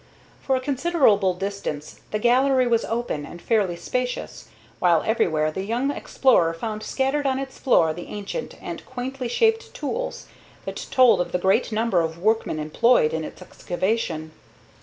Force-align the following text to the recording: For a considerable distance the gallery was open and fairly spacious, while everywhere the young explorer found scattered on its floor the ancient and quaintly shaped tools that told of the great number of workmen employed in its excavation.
For 0.41 0.55
a 0.55 0.59
considerable 0.59 1.35
distance 1.35 1.99
the 2.09 2.17
gallery 2.17 2.65
was 2.65 2.83
open 2.85 3.23
and 3.23 3.39
fairly 3.39 3.75
spacious, 3.75 4.47
while 4.79 5.03
everywhere 5.05 5.51
the 5.51 5.61
young 5.63 5.91
explorer 5.91 6.55
found 6.55 6.81
scattered 6.81 7.27
on 7.27 7.37
its 7.37 7.59
floor 7.59 7.93
the 7.93 8.07
ancient 8.07 8.55
and 8.63 8.83
quaintly 8.83 9.27
shaped 9.27 9.75
tools 9.75 10.25
that 10.65 10.87
told 10.89 11.21
of 11.21 11.31
the 11.31 11.37
great 11.37 11.71
number 11.71 12.01
of 12.01 12.17
workmen 12.17 12.57
employed 12.57 13.13
in 13.13 13.23
its 13.23 13.43
excavation. 13.43 14.31